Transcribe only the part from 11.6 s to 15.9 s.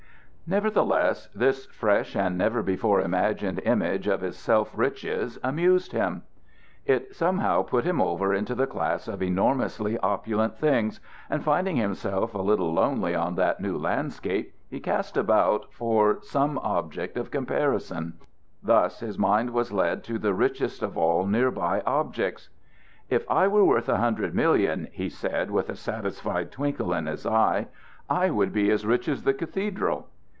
himself a little lonely on that new landscape, he cast about